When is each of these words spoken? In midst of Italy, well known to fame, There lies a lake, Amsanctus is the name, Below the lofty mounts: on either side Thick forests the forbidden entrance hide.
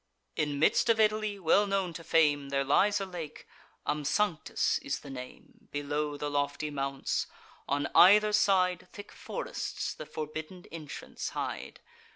In 0.35 0.57
midst 0.57 0.89
of 0.89 0.99
Italy, 0.99 1.37
well 1.37 1.67
known 1.67 1.93
to 1.93 2.03
fame, 2.03 2.49
There 2.49 2.63
lies 2.63 2.99
a 2.99 3.05
lake, 3.05 3.47
Amsanctus 3.85 4.79
is 4.81 5.01
the 5.01 5.11
name, 5.11 5.67
Below 5.69 6.17
the 6.17 6.27
lofty 6.31 6.71
mounts: 6.71 7.27
on 7.69 7.87
either 7.93 8.33
side 8.33 8.87
Thick 8.91 9.11
forests 9.11 9.93
the 9.93 10.07
forbidden 10.07 10.65
entrance 10.71 11.29
hide. 11.29 11.81